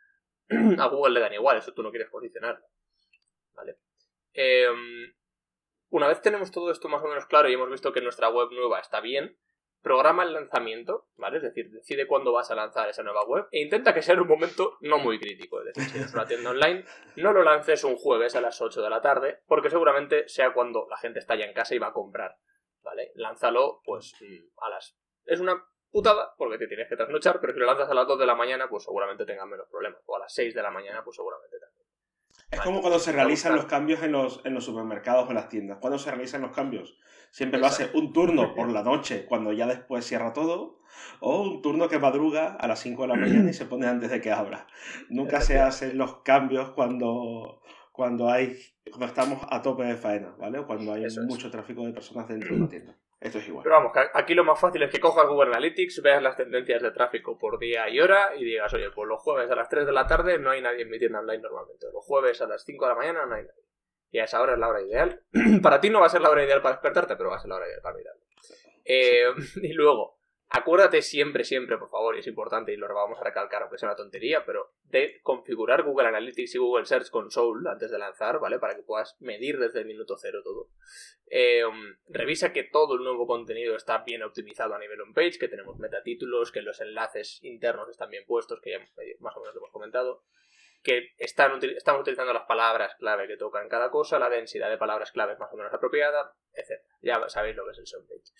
a 0.78 0.87
Google 0.87 1.14
le 1.14 1.20
dan 1.20 1.34
igual, 1.34 1.58
eso 1.58 1.75
tú 1.75 1.82
no 1.82 1.90
quieres 1.90 2.11
posicionarlo. 2.11 2.66
¿Vale? 3.55 3.78
Em, 4.32 5.14
una 5.90 6.08
vez 6.08 6.20
tenemos 6.20 6.50
todo 6.50 6.70
esto 6.70 6.88
más 6.88 7.02
o 7.02 7.08
menos 7.08 7.26
claro 7.26 7.49
y 7.49 7.55
hemos 7.55 7.70
visto 7.70 7.93
que 7.93 8.00
nuestra 8.00 8.28
web 8.28 8.49
nueva 8.52 8.81
está 8.81 9.00
bien, 9.00 9.38
programa 9.84 10.25
el 10.25 10.32
lanzamiento, 10.32 11.06
¿vale? 11.16 11.36
Es 11.36 11.44
decir, 11.44 11.70
decide 11.70 12.08
cuándo 12.08 12.32
vas 12.32 12.50
a 12.50 12.56
lanzar 12.56 12.88
esa 12.88 13.04
nueva 13.04 13.25
web 13.25 13.46
e 13.52 13.60
intenta 13.60 13.94
que 13.94 14.02
sea 14.02 14.14
en 14.14 14.22
un 14.22 14.28
momento 14.28 14.78
no 14.81 14.98
muy 14.98 15.20
crítico. 15.20 15.60
Es 15.60 15.66
decir, 15.66 15.84
si 15.90 15.98
eres 15.98 16.14
una 16.14 16.26
tienda 16.26 16.50
online, 16.50 16.84
no 17.16 17.32
lo 17.32 17.44
lances 17.44 17.84
un 17.84 17.94
jueves 17.94 18.34
a 18.34 18.40
las 18.40 18.60
8 18.60 18.82
de 18.82 18.90
la 18.90 19.02
tarde, 19.02 19.42
porque 19.46 19.70
seguramente 19.70 20.28
sea 20.28 20.52
cuando 20.52 20.88
la 20.90 20.96
gente 20.96 21.20
está 21.20 21.36
ya 21.36 21.44
en 21.44 21.52
casa 21.52 21.75
y 21.75 21.78
va 21.78 21.88
a 21.88 21.92
comprar, 21.92 22.36
¿vale? 22.82 23.12
Lánzalo, 23.14 23.82
pues, 23.84 24.14
a 24.56 24.70
las... 24.70 24.96
Es 25.26 25.38
una 25.38 25.62
putada, 25.90 26.34
porque 26.36 26.58
te 26.58 26.66
tienes 26.66 26.88
que 26.88 26.96
trasnochar, 26.96 27.38
pero 27.40 27.52
si 27.52 27.60
lo 27.60 27.66
lanzas 27.66 27.88
a 27.88 27.94
las 27.94 28.08
2 28.08 28.19
de 28.19 28.26
la 28.26 28.34
mañana, 28.34 28.69
pues 28.69 28.82
seguramente 28.82 29.25
tengas 29.25 29.46
menos 29.46 29.69
problemas. 29.69 30.00
O 30.06 30.16
a 30.16 30.20
las 30.20 30.34
6 30.34 30.54
de 30.54 30.62
la 30.62 30.70
mañana, 30.70 31.04
pues 31.04 31.14
seguramente. 31.14 31.54
Es 32.55 32.61
como 32.61 32.81
cuando 32.81 33.01
se 33.01 33.11
realizan 33.11 33.56
los 33.56 33.65
cambios 33.65 34.03
en 34.03 34.12
los, 34.12 34.41
en 34.45 34.55
los 34.55 34.65
supermercados 34.65 35.27
o 35.27 35.31
en 35.31 35.35
las 35.35 35.49
tiendas. 35.49 35.79
¿Cuándo 35.81 35.99
se 35.99 36.11
realizan 36.11 36.43
los 36.43 36.53
cambios? 36.53 36.97
Siempre 37.31 37.59
lo 37.59 37.67
hace 37.67 37.91
un 37.95 38.12
turno 38.12 38.55
por 38.55 38.71
la 38.71 38.83
noche, 38.83 39.27
cuando 39.27 39.53
ya 39.53 39.67
después 39.67 40.06
cierra 40.06 40.33
todo, 40.33 40.79
o 41.19 41.43
un 41.43 41.62
turno 41.62 41.89
que 41.89 41.99
madruga 41.99 42.55
a 42.55 42.69
las 42.69 42.79
5 42.79 43.03
de 43.03 43.09
la 43.09 43.15
mañana 43.17 43.51
y 43.51 43.55
se 43.55 43.67
pone 43.67 43.87
antes 43.87 44.11
de 44.11 44.21
que 44.21 44.31
abra. 44.31 44.69
Nunca 45.09 45.41
se 45.41 45.59
hacen 45.59 45.99
los 45.99 46.23
cambios 46.23 46.71
cuando, 46.71 47.61
cuando, 47.91 48.31
hay, 48.31 48.56
cuando 48.89 49.06
estamos 49.06 49.43
a 49.51 49.61
tope 49.61 49.83
de 49.83 49.97
faena, 49.97 50.37
¿vale? 50.39 50.61
O 50.61 50.67
cuando 50.67 50.93
hay 50.93 51.05
mucho 51.27 51.51
tráfico 51.51 51.85
de 51.85 51.93
personas 51.93 52.29
dentro 52.29 52.55
de 52.55 52.61
la 52.61 52.69
tienda. 52.69 52.97
Esto 53.25 53.38
es 53.38 53.49
igual. 53.49 53.62
Pero 53.62 53.76
vamos, 53.76 53.93
aquí 54.12 54.35
lo 54.35 54.44
más 54.44 54.61
fácil 54.61 54.82
es 54.82 54.91
que 54.91 55.00
cojas 55.00 55.26
Google 55.26 55.49
Analytics, 55.49 56.03
veas 56.03 56.23
las 56.23 56.37
tendencias 56.37 56.82
de 56.82 56.91
tráfico 56.91 57.38
por 57.38 57.59
día 57.59 57.88
y 57.88 57.99
hora 57.99 58.37
y 58.37 58.44
digas, 58.44 58.73
oye, 58.75 58.91
pues 58.91 59.09
los 59.09 59.19
jueves 59.23 59.50
a 59.50 59.55
las 59.55 59.71
3 59.71 59.87
de 59.87 59.93
la 59.93 60.06
tarde 60.06 60.38
no 60.38 60.50
hay 60.50 60.61
nadie 60.61 60.82
en 60.82 60.91
mi 60.91 60.99
tienda 60.99 61.21
online 61.21 61.43
normalmente. 61.43 61.87
Los 61.91 62.05
jueves 62.05 62.43
a 62.43 62.47
las 62.47 62.62
5 62.65 62.85
de 62.85 62.88
la 62.91 62.97
mañana 62.97 63.25
no 63.25 63.35
hay 63.35 63.44
nadie. 63.44 63.65
Y 64.11 64.19
a 64.19 64.25
esa 64.25 64.43
hora 64.43 64.53
es 64.53 64.59
la 64.59 64.69
hora 64.69 64.82
ideal. 64.82 65.23
para 65.62 65.81
ti 65.81 65.88
no 65.88 66.00
va 66.00 66.06
a 66.06 66.11
ser 66.11 66.21
la 66.21 66.29
hora 66.29 66.44
ideal 66.44 66.61
para 66.61 66.75
despertarte, 66.75 67.17
pero 67.17 67.31
va 67.31 67.37
a 67.37 67.41
ser 67.41 67.49
la 67.49 67.56
hora 67.56 67.67
ideal 67.67 67.81
para 67.81 67.97
mirarlo. 67.97 68.23
Eh, 68.85 69.25
y 69.62 69.73
luego, 69.73 70.19
Acuérdate 70.50 71.02
siempre, 71.02 71.43
siempre, 71.43 71.79
por 71.79 71.88
favor, 71.88 72.14
y 72.14 72.20
es 72.20 72.26
importante 72.26 72.73
y 72.73 72.76
lo 72.76 72.87
vamos 72.94 73.19
a 73.20 73.25
recalcar, 73.25 73.62
aunque 73.62 73.79
sea 73.79 73.88
una 73.88 73.96
tontería, 73.96 74.44
pero 74.44 74.73
de 74.85 75.20
configurar 75.23 75.82
Google 75.82 76.08
Analytics 76.08 76.55
y 76.55 76.58
Google 76.58 76.87
Search 76.87 77.11
Console 77.11 77.69
antes 77.69 77.91
de 77.91 77.99
lanzar, 77.99 78.38
¿vale? 78.38 78.58
Para 78.58 78.76
que 78.76 78.82
puedas 78.82 79.17
medir 79.20 79.58
desde 79.58 79.81
el 79.81 79.87
minuto 79.87 80.17
cero 80.17 80.43
todo. 80.44 80.69
Em, 81.26 81.96
revisa 82.08 82.52
que 82.52 82.62
todo 82.62 82.94
el 82.94 83.02
nuevo 83.02 83.26
contenido 83.26 83.75
está 83.75 84.05
bien 84.05 84.23
optimizado 84.23 84.75
a 84.75 84.79
nivel 84.79 85.00
on-page, 85.00 85.38
que 85.38 85.49
tenemos 85.49 85.79
metatítulos, 85.79 86.52
que 86.52 86.62
los 86.62 86.81
enlaces 86.81 87.43
internos 87.43 87.88
están 87.88 88.11
bien 88.11 88.25
puestos, 88.25 88.61
que 88.61 88.70
ya 88.70 88.79
más 89.19 89.37
o 89.37 89.41
menos 89.41 89.55
lo 89.55 89.61
hemos 89.61 89.73
comentado 89.73 90.23
que 90.85 91.14
están, 91.17 91.58
estamos 91.64 92.02
utilizando 92.02 92.35
las 92.35 92.44
palabras 92.44 92.94
clave 92.96 93.26
que 93.26 93.38
tocan 93.38 93.69
cada 93.70 93.91
cosa, 93.91 94.19
la 94.19 94.29
densidad 94.29 94.69
de 94.69 94.76
palabras 94.76 95.11
clave 95.12 95.32
es 95.32 95.38
más 95.38 95.50
o 95.50 95.56
menos 95.56 95.73
apropiada, 95.73 96.37
etc. 96.52 96.82
Ya 97.00 97.26
sabéis 97.29 97.56
lo 97.56 97.64
que 97.64 97.70
es 97.70 97.79
el 97.79 98.00
on-page. 98.00 98.32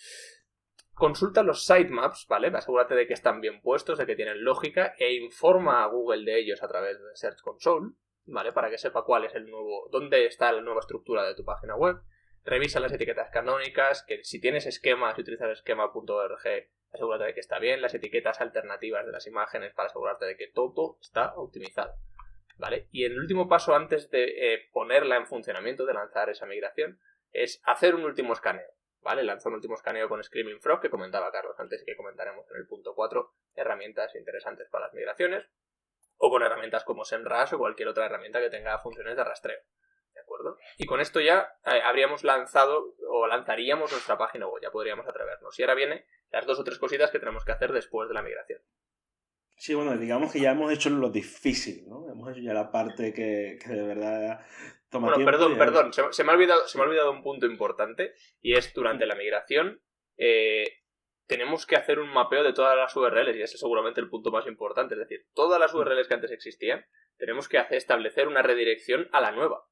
Consulta 0.95 1.43
los 1.43 1.65
sitemaps, 1.65 2.27
¿vale? 2.29 2.53
Asegúrate 2.55 2.95
de 2.95 3.09
que 3.09 3.15
están 3.15 3.41
bien 3.41 3.61
puestos, 3.61 3.99
de 3.99 4.07
que 4.07 4.15
tienen 4.15 4.45
lógica 4.45 4.95
e 4.97 5.15
informa 5.15 5.83
a 5.83 5.87
Google 5.89 6.25
de 6.25 6.39
ellos 6.39 6.63
a 6.63 6.69
través 6.69 7.01
de 7.01 7.17
Search 7.17 7.41
Console, 7.41 7.95
¿vale? 8.27 8.53
Para 8.53 8.71
que 8.71 8.79
sepa 8.79 9.03
cuál 9.03 9.25
es 9.25 9.35
el 9.35 9.51
nuevo, 9.51 9.89
dónde 9.91 10.25
está 10.27 10.53
la 10.53 10.61
nueva 10.61 10.81
estructura 10.81 11.25
de 11.25 11.35
tu 11.35 11.45
página 11.45 11.75
web. 11.75 11.97
Revisa 12.45 12.79
las 12.79 12.93
etiquetas 12.93 13.31
canónicas, 13.31 14.05
que 14.07 14.23
si 14.23 14.41
tienes 14.41 14.67
esquemas 14.67 15.19
y 15.19 15.23
utilizas 15.23 15.51
esquema.org, 15.51 16.69
asegúrate 16.93 17.25
de 17.25 17.35
que 17.35 17.41
está 17.41 17.59
bien. 17.59 17.83
Las 17.83 17.95
etiquetas 17.95 18.41
alternativas 18.41 19.05
de 19.05 19.13
las 19.13 19.27
imágenes 19.27 19.75
para 19.75 19.87
asegurarte 19.87 20.27
de 20.27 20.37
que 20.37 20.47
todo 20.47 20.99
está 21.01 21.35
optimizado. 21.35 21.95
¿Vale? 22.57 22.87
Y 22.93 23.03
el 23.05 23.19
último 23.19 23.49
paso 23.49 23.75
antes 23.75 24.11
de 24.11 24.55
eh, 24.55 24.69
ponerla 24.73 25.17
en 25.17 25.27
funcionamiento, 25.27 25.87
de 25.87 25.95
lanzar 25.95 26.31
esa 26.31 26.47
migración, 26.47 27.01
es 27.33 27.61
hacer 27.65 27.97
un 27.97 28.05
último 28.05 28.33
escaneo. 28.33 28.69
¿Vale? 29.05 29.23
Lanzó 29.23 29.51
un 29.51 29.57
último 29.57 29.75
escaneo 29.75 30.09
con 30.09 30.25
Screaming 30.25 30.61
Frog, 30.61 30.81
que 30.81 30.91
comentaba 30.91 31.31
Carlos 31.31 31.55
antes 31.61 31.83
y 31.83 31.85
que 31.85 31.97
comentaremos 31.97 32.51
en 32.51 32.57
el 32.57 32.67
punto 32.67 32.95
4, 32.95 33.33
herramientas 33.55 34.15
interesantes 34.17 34.69
para 34.71 34.87
las 34.87 34.95
migraciones, 34.95 35.47
o 36.17 36.31
con 36.31 36.43
herramientas 36.43 36.85
como 36.85 37.05
SEMrush 37.05 37.55
o 37.55 37.59
cualquier 37.59 37.89
otra 37.89 38.07
herramienta 38.07 38.41
que 38.41 38.51
tenga 38.51 38.79
funciones 38.79 39.17
de 39.17 39.23
rastreo. 39.23 39.61
¿De 40.15 40.21
acuerdo? 40.21 40.57
Y 40.79 40.87
con 40.87 41.01
esto 41.01 41.21
ya 41.21 41.59
eh, 41.67 41.83
habríamos 41.85 42.25
lanzado 42.25 42.95
o 43.09 43.27
lanzaríamos 43.27 43.93
nuestra 43.93 44.17
página 44.17 44.47
web, 44.47 44.63
ya 44.63 44.71
podríamos 44.71 45.07
atrevernos. 45.07 45.59
Y 45.59 45.63
ahora 45.63 45.75
viene 45.75 46.07
las 46.31 46.47
dos 46.47 46.59
o 46.59 46.65
tres 46.65 46.79
cositas 46.79 47.11
que 47.11 47.19
tenemos 47.19 47.45
que 47.45 47.53
hacer 47.53 47.73
después 47.73 48.09
de 48.09 48.15
la 48.15 48.23
migración. 48.23 48.61
Sí, 49.57 49.75
bueno, 49.75 49.97
digamos 49.97 50.33
que 50.33 50.41
ya 50.41 50.53
hemos 50.53 50.73
hecho 50.73 50.91
lo 50.91 51.11
difícil, 51.11 51.89
¿no? 51.89 52.09
Hemos 52.11 52.31
hecho 52.31 52.41
ya 52.41 52.55
la 52.55 52.71
parte 52.71 53.13
que, 53.13 53.59
que 53.63 53.73
de 53.73 53.83
verdad 53.83 54.41
bueno, 55.01 55.25
perdón, 55.25 55.59
perdón, 55.59 55.93
se, 55.93 56.25
me 56.25 56.33
ha 56.33 56.35
olvidado, 56.35 56.67
se 56.67 56.79
me 56.79 56.85
ha 56.85 56.87
olvidado 56.87 57.11
un 57.11 57.23
punto 57.23 57.47
importante 57.47 58.15
y 58.41 58.55
es 58.55 58.73
durante 58.75 59.07
la 59.07 59.15
migración 59.15 59.81
eh, 60.17 60.65
tenemos 61.27 61.67
que 61.67 61.77
hacer 61.77 61.99
un 61.99 62.13
mapeo 62.13 62.43
de 62.43 62.53
todas 62.53 62.77
las 62.77 62.95
URLs 62.95 63.37
y 63.37 63.43
ese 63.43 63.55
es 63.55 63.61
seguramente 63.61 64.01
el 64.01 64.09
punto 64.09 64.31
más 64.31 64.47
importante, 64.47 64.95
es 64.95 65.01
decir, 65.01 65.27
todas 65.35 65.59
las 65.59 65.75
URLs 65.75 66.07
que 66.07 66.15
antes 66.15 66.31
existían 66.31 66.85
tenemos 67.17 67.49
que 67.49 67.59
hacer, 67.59 67.77
establecer 67.77 68.29
una 68.29 68.43
redirección 68.43 69.09
a 69.13 69.21
la 69.21 69.33
nueva. 69.33 69.65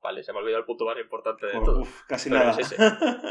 Vale, 0.00 0.22
se 0.22 0.32
me 0.32 0.38
ha 0.38 0.42
olvidado 0.42 0.60
el 0.60 0.66
punto 0.66 0.84
más 0.84 0.98
importante 0.98 1.46
de 1.46 1.52
todo. 1.52 1.80
Uf, 1.80 2.02
casi 2.06 2.30
nada. 2.30 2.52
Es 2.52 2.58
ese, 2.58 2.76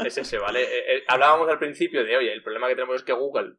es 0.04 0.18
ese 0.18 0.38
¿vale? 0.38 0.62
Eh, 0.62 0.96
eh, 0.96 1.04
hablábamos 1.08 1.48
al 1.48 1.58
principio 1.58 2.04
de, 2.04 2.16
oye, 2.16 2.32
el 2.32 2.42
problema 2.42 2.68
que 2.68 2.74
tenemos 2.74 2.96
es 2.96 3.04
que 3.04 3.12
Google 3.12 3.56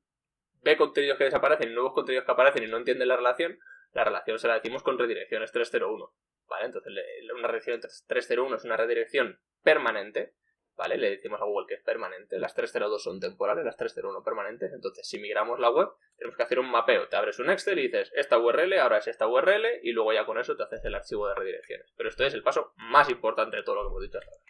ve 0.62 0.78
contenidos 0.78 1.18
que 1.18 1.24
desaparecen 1.24 1.72
y 1.72 1.74
nuevos 1.74 1.94
contenidos 1.94 2.26
que 2.26 2.32
aparecen 2.32 2.64
y 2.64 2.68
no 2.68 2.78
entiende 2.78 3.06
la 3.06 3.16
relación. 3.16 3.58
La 3.94 4.04
relación 4.04 4.38
se 4.38 4.48
la 4.48 4.56
decimos 4.56 4.84
con 4.84 5.00
redirecciones 5.00 5.52
301. 5.52 6.14
¿Vale? 6.50 6.66
Entonces 6.66 6.92
una 7.34 7.48
redirección 7.48 7.80
301 8.08 8.56
es 8.56 8.64
una 8.64 8.78
redirección 8.78 9.40
permanente, 9.64 10.34
¿vale? 10.76 10.98
Le 10.98 11.12
decimos 11.12 11.42
a 11.42 11.46
Google 11.46 11.68
que 11.68 11.76
es 11.76 11.84
permanente, 11.84 12.40
las 12.40 12.54
302 12.56 13.04
son 13.04 13.20
temporales, 13.20 13.66
las 13.66 13.78
301 13.78 14.24
permanentes, 14.24 14.72
entonces 14.74 15.08
si 15.08 15.20
migramos 15.20 15.60
la 15.60 15.70
web 15.70 15.90
tenemos 16.18 16.36
que 16.36 16.44
hacer 16.44 16.60
un 16.60 16.72
mapeo, 16.72 17.08
te 17.08 17.16
abres 17.16 17.40
un 17.40 17.50
Excel 17.50 17.80
y 17.80 17.84
dices 17.84 18.12
esta 18.16 18.38
URL, 18.38 18.74
ahora 18.80 18.98
es 18.98 19.08
esta 19.08 19.28
URL 19.28 19.66
y 19.84 19.92
luego 19.92 20.14
ya 20.14 20.26
con 20.26 20.40
eso 20.40 20.56
te 20.56 20.64
haces 20.64 20.84
el 20.84 20.96
archivo 20.96 21.28
de 21.28 21.36
redirecciones. 21.36 21.94
Pero 21.96 22.10
esto 22.10 22.26
es 22.26 22.34
el 22.34 22.44
paso 22.44 22.74
más 22.78 23.10
importante 23.10 23.58
de 23.58 23.64
todo 23.64 23.76
lo 23.76 23.82
que 23.84 23.88
hemos 23.88 24.02
dicho 24.02 24.18
hasta 24.18 24.32
ahora. 24.32 24.44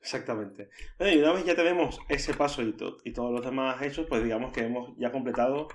Exactamente. 0.00 0.68
Bueno, 0.98 1.14
y 1.14 1.18
una 1.18 1.32
vez 1.32 1.44
ya 1.44 1.56
tenemos 1.56 1.98
ese 2.08 2.34
paso 2.34 2.62
y, 2.62 2.76
y 3.04 3.12
todos 3.12 3.32
los 3.32 3.44
demás 3.44 3.80
hechos, 3.82 4.06
pues 4.06 4.22
digamos 4.22 4.52
que 4.52 4.60
hemos 4.60 4.96
ya 4.98 5.10
completado 5.10 5.68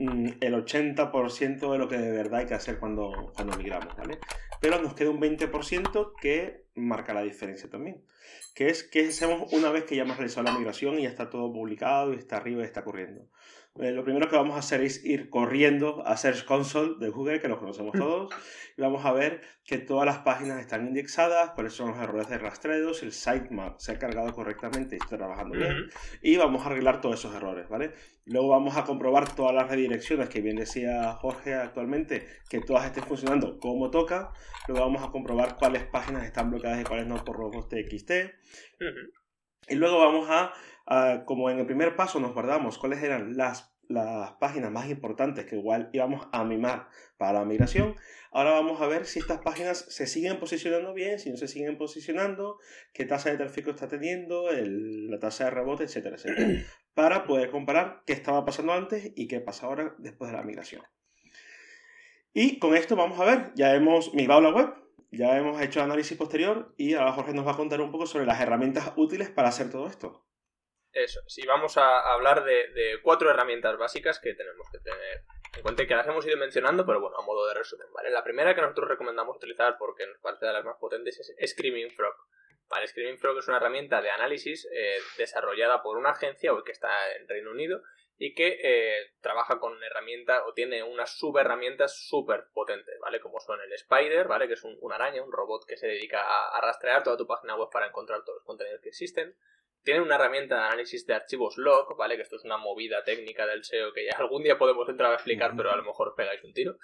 el 0.00 0.54
80% 0.54 1.72
de 1.72 1.78
lo 1.78 1.88
que 1.88 1.98
de 1.98 2.10
verdad 2.10 2.40
hay 2.40 2.46
que 2.46 2.54
hacer 2.54 2.78
cuando, 2.78 3.32
cuando 3.34 3.56
migramos, 3.56 3.96
¿vale? 3.96 4.18
pero 4.60 4.80
nos 4.80 4.94
queda 4.94 5.10
un 5.10 5.20
20% 5.20 6.12
que 6.20 6.64
marca 6.74 7.14
la 7.14 7.22
diferencia 7.22 7.68
también. 7.68 8.04
Que 8.54 8.68
es 8.68 8.84
que 8.84 9.08
hacemos 9.08 9.52
una 9.52 9.70
vez 9.70 9.84
que 9.84 9.96
ya 9.96 10.02
hemos 10.02 10.18
realizado 10.18 10.44
la 10.44 10.56
migración 10.56 10.98
y 10.98 11.02
ya 11.02 11.08
está 11.08 11.30
todo 11.30 11.52
publicado 11.52 12.12
y 12.12 12.16
está 12.16 12.36
arriba 12.36 12.62
y 12.62 12.66
está 12.66 12.84
corriendo. 12.84 13.26
Eh, 13.80 13.92
lo 13.92 14.04
primero 14.04 14.28
que 14.28 14.36
vamos 14.36 14.56
a 14.56 14.60
hacer 14.60 14.82
es 14.82 15.04
ir 15.04 15.30
corriendo 15.30 16.06
a 16.06 16.16
Search 16.16 16.44
Console 16.44 16.96
de 16.98 17.08
Google, 17.10 17.40
que 17.40 17.48
lo 17.48 17.58
conocemos 17.58 17.92
todos, 17.92 18.32
y 18.76 18.82
vamos 18.82 19.04
a 19.04 19.12
ver 19.12 19.40
que 19.64 19.78
todas 19.78 20.06
las 20.06 20.18
páginas 20.18 20.60
están 20.60 20.86
indexadas, 20.86 21.50
cuáles 21.50 21.72
son 21.72 21.90
los 21.90 21.98
errores 21.98 22.28
de 22.28 22.38
rastreo, 22.38 22.94
si 22.94 23.06
el 23.06 23.12
sitemap 23.12 23.78
se 23.78 23.92
ha 23.92 23.98
cargado 23.98 24.32
correctamente 24.32 24.96
y 24.96 24.98
está 25.02 25.16
trabajando 25.16 25.56
bien, 25.56 25.90
y 26.22 26.36
vamos 26.36 26.62
a 26.62 26.66
arreglar 26.66 27.00
todos 27.00 27.20
esos 27.20 27.34
errores, 27.34 27.68
¿vale? 27.68 27.92
Luego 28.26 28.48
vamos 28.48 28.76
a 28.76 28.84
comprobar 28.84 29.34
todas 29.34 29.54
las 29.54 29.68
redirecciones 29.68 30.28
que 30.28 30.40
bien 30.40 30.56
decía 30.56 31.12
Jorge 31.14 31.54
actualmente, 31.54 32.26
que 32.48 32.60
todas 32.60 32.86
estén 32.86 33.02
funcionando 33.04 33.58
como 33.58 33.90
toca. 33.90 34.32
Luego 34.68 34.84
vamos 34.84 35.02
a 35.02 35.10
comprobar 35.10 35.56
cuáles 35.56 35.84
páginas 35.84 36.24
están 36.24 36.50
bloqueadas 36.50 36.80
y 36.80 36.84
cuáles 36.84 37.06
no 37.06 37.24
por 37.24 37.36
robots.txt. 37.36 38.10
Y 39.68 39.74
luego 39.74 39.98
vamos 39.98 40.28
a 40.30 40.52
como 41.24 41.50
en 41.50 41.58
el 41.58 41.66
primer 41.66 41.94
paso 41.96 42.18
nos 42.20 42.34
guardamos 42.34 42.78
cuáles 42.78 43.02
eran 43.02 43.36
las, 43.36 43.72
las 43.88 44.32
páginas 44.32 44.72
más 44.72 44.90
importantes 44.90 45.46
que 45.46 45.56
igual 45.56 45.88
íbamos 45.92 46.28
a 46.32 46.44
mimar 46.44 46.88
para 47.16 47.40
la 47.40 47.44
migración, 47.44 47.94
ahora 48.32 48.50
vamos 48.52 48.80
a 48.80 48.86
ver 48.86 49.06
si 49.06 49.20
estas 49.20 49.38
páginas 49.38 49.78
se 49.88 50.06
siguen 50.06 50.40
posicionando 50.40 50.92
bien, 50.92 51.18
si 51.18 51.30
no 51.30 51.36
se 51.36 51.46
siguen 51.46 51.78
posicionando, 51.78 52.58
qué 52.92 53.04
tasa 53.04 53.30
de 53.30 53.36
tráfico 53.36 53.70
está 53.70 53.86
teniendo, 53.86 54.48
la 54.50 55.18
tasa 55.20 55.44
de 55.44 55.50
rebote, 55.50 55.84
etcétera, 55.84 56.16
etcétera, 56.16 56.64
para 56.94 57.24
poder 57.24 57.50
comparar 57.50 58.02
qué 58.04 58.12
estaba 58.12 58.44
pasando 58.44 58.72
antes 58.72 59.12
y 59.14 59.28
qué 59.28 59.40
pasa 59.40 59.66
ahora 59.66 59.94
después 59.98 60.30
de 60.30 60.36
la 60.36 60.42
migración. 60.42 60.82
Y 62.32 62.58
con 62.58 62.76
esto 62.76 62.96
vamos 62.96 63.18
a 63.20 63.24
ver, 63.24 63.52
ya 63.54 63.74
hemos 63.74 64.14
migrado 64.14 64.40
la 64.40 64.50
web, 64.50 64.74
ya 65.12 65.36
hemos 65.36 65.60
hecho 65.60 65.82
análisis 65.82 66.16
posterior 66.16 66.74
y 66.76 66.94
ahora 66.94 67.12
Jorge 67.12 67.32
nos 67.32 67.46
va 67.46 67.52
a 67.52 67.56
contar 67.56 67.80
un 67.80 67.90
poco 67.90 68.06
sobre 68.06 68.26
las 68.26 68.40
herramientas 68.40 68.92
útiles 68.96 69.28
para 69.30 69.48
hacer 69.48 69.70
todo 69.70 69.88
esto. 69.88 70.24
Eso, 70.92 71.20
sí, 71.26 71.46
vamos 71.46 71.76
a 71.76 72.12
hablar 72.12 72.42
de, 72.44 72.98
cuatro 73.02 73.30
herramientas 73.30 73.76
básicas 73.78 74.18
que 74.18 74.34
tenemos 74.34 74.66
que 74.72 74.78
tener 74.78 75.22
en 75.56 75.62
cuenta 75.62 75.86
que 75.86 75.94
las 75.94 76.06
hemos 76.06 76.26
ido 76.26 76.36
mencionando, 76.36 76.84
pero 76.84 77.00
bueno, 77.00 77.16
a 77.16 77.22
modo 77.22 77.46
de 77.46 77.54
resumen, 77.54 77.86
¿vale? 77.92 78.10
La 78.10 78.24
primera 78.24 78.54
que 78.54 78.60
nosotros 78.60 78.88
recomendamos 78.88 79.36
utilizar 79.36 79.76
porque 79.78 80.06
nos 80.06 80.18
parece 80.18 80.46
de 80.46 80.52
las 80.52 80.64
más 80.64 80.76
potentes 80.78 81.18
es 81.18 81.50
Screaming 81.50 81.90
Frog. 81.90 82.14
¿vale? 82.68 82.86
Screaming 82.86 83.18
Frog 83.18 83.38
es 83.38 83.48
una 83.48 83.56
herramienta 83.56 84.00
de 84.00 84.10
análisis 84.10 84.68
eh, 84.72 84.98
desarrollada 85.18 85.82
por 85.82 85.96
una 85.96 86.10
agencia 86.10 86.52
que 86.64 86.72
está 86.72 86.90
en 87.16 87.28
Reino 87.28 87.50
Unido 87.50 87.82
y 88.16 88.34
que 88.34 88.58
eh, 88.62 89.12
trabaja 89.20 89.58
con 89.58 89.82
herramientas 89.82 90.42
o 90.46 90.52
tiene 90.52 90.82
unas 90.82 91.18
subherramientas 91.18 91.96
súper 92.06 92.48
potentes, 92.52 92.98
¿vale? 93.00 93.18
Como 93.18 93.40
son 93.40 93.60
el 93.60 93.72
Spider, 93.72 94.28
¿vale? 94.28 94.46
Que 94.46 94.54
es 94.54 94.62
un, 94.62 94.76
una 94.80 94.96
araña, 94.96 95.22
un 95.22 95.32
robot 95.32 95.64
que 95.66 95.76
se 95.76 95.86
dedica 95.86 96.20
a 96.20 96.60
rastrear 96.60 97.02
toda 97.02 97.16
tu 97.16 97.26
página 97.26 97.56
web 97.56 97.70
para 97.72 97.86
encontrar 97.86 98.22
todos 98.24 98.36
los 98.36 98.44
contenidos 98.44 98.80
que 98.82 98.90
existen. 98.90 99.34
Tienen 99.82 100.02
una 100.02 100.16
herramienta 100.16 100.56
de 100.56 100.62
análisis 100.62 101.06
de 101.06 101.14
archivos 101.14 101.56
log, 101.56 101.96
¿vale? 101.96 102.16
Que 102.16 102.22
esto 102.22 102.36
es 102.36 102.44
una 102.44 102.58
movida 102.58 103.02
técnica 103.02 103.46
del 103.46 103.64
SEO 103.64 103.92
que 103.92 104.04
ya 104.04 104.16
algún 104.18 104.42
día 104.42 104.58
podemos 104.58 104.88
entrar 104.88 105.12
a 105.12 105.14
explicar, 105.14 105.54
pero 105.56 105.70
a 105.70 105.76
lo 105.76 105.82
mejor 105.82 106.14
pegáis 106.16 106.42
un 106.44 106.52
tiro. 106.52 106.76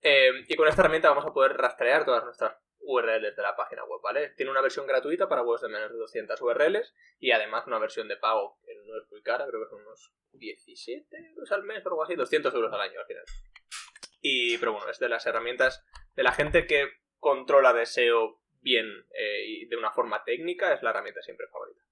Eh, 0.00 0.30
y 0.48 0.56
con 0.56 0.66
esta 0.68 0.82
herramienta 0.82 1.10
vamos 1.10 1.26
a 1.26 1.32
poder 1.32 1.52
rastrear 1.52 2.04
todas 2.04 2.24
nuestras 2.24 2.56
URLs 2.80 3.36
de 3.36 3.42
la 3.42 3.54
página 3.54 3.84
web, 3.84 4.00
¿vale? 4.02 4.30
Tiene 4.30 4.50
una 4.50 4.62
versión 4.62 4.86
gratuita 4.86 5.28
para 5.28 5.42
webs 5.42 5.60
de 5.60 5.68
menos 5.68 5.92
de 5.92 5.98
200 5.98 6.40
URLs 6.40 6.94
y 7.18 7.32
además 7.32 7.66
una 7.66 7.78
versión 7.78 8.08
de 8.08 8.16
pago 8.16 8.58
que 8.64 8.74
no 8.86 8.96
es 8.96 9.10
muy 9.10 9.22
cara, 9.22 9.46
creo 9.46 9.62
que 9.62 9.70
son 9.70 9.82
unos 9.82 10.12
17 10.32 11.16
euros 11.34 11.52
al 11.52 11.64
mes 11.64 11.84
o 11.84 11.88
algo 11.90 12.02
así, 12.02 12.14
200 12.14 12.54
euros 12.54 12.72
al 12.72 12.80
año 12.80 13.00
al 13.00 13.06
final. 13.06 13.24
Y, 14.20 14.56
pero 14.58 14.72
bueno, 14.72 14.90
es 14.90 14.98
de 14.98 15.08
las 15.08 15.26
herramientas 15.26 15.84
de 16.14 16.22
la 16.22 16.32
gente 16.32 16.66
que 16.66 16.88
controla 17.18 17.72
de 17.72 17.86
SEO 17.86 18.40
bien 18.60 18.86
eh, 19.12 19.44
y 19.46 19.66
de 19.66 19.76
una 19.76 19.92
forma 19.92 20.24
técnica, 20.24 20.72
es 20.72 20.82
la 20.82 20.90
herramienta 20.90 21.22
siempre 21.22 21.46
favorita. 21.48 21.82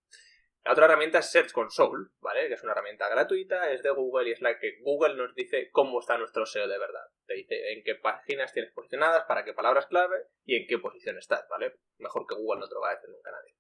La 0.67 0.73
otra 0.73 0.87
herramienta 0.87 1.21
es 1.21 1.31
Search 1.31 1.53
Console, 1.53 2.09
¿vale? 2.21 2.49
Que 2.49 2.55
es 2.55 2.63
una 2.65 2.73
herramienta 2.73 3.09
gratuita, 3.09 3.71
es 3.71 3.85
de 3.85 3.91
Google 3.91 4.29
y 4.29 4.33
es 4.33 4.41
la 4.41 4.59
que 4.59 4.79
Google 4.81 5.15
nos 5.15 5.33
dice 5.37 5.71
cómo 5.71 6.01
está 6.01 6.19
nuestro 6.19 6.45
SEO 6.45 6.67
de 6.67 6.77
verdad. 6.77 7.05
Te 7.25 7.35
dice 7.35 7.73
en 7.73 7.85
qué 7.85 7.95
páginas 7.95 8.53
tienes 8.53 8.73
posicionadas, 8.73 9.27
para 9.27 9.45
qué 9.45 9.55
palabras 9.55 9.87
clave 9.87 10.17
y 10.45 10.57
en 10.57 10.67
qué 10.67 10.79
posición 10.79 11.19
estás, 11.19 11.47
¿vale? 11.49 11.77
Mejor 11.99 12.27
que 12.27 12.35
Google 12.35 12.59
no 12.59 12.69
te 12.69 12.75
lo 12.75 12.81
va 12.81 12.91
a 12.91 12.95
decir 12.97 13.09
nunca 13.11 13.31
nadie. 13.31 13.55